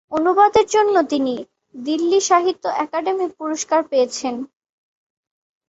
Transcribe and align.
অনুবাদের 0.11 0.65
জন্য 0.67 0.95
তিনি 1.11 1.33
দিল্লি 1.75 2.19
সাহিত্য 2.29 2.63
একাডেমি 2.85 3.27
পুরস্কার 3.37 3.79
পেয়েছেন। 3.89 4.35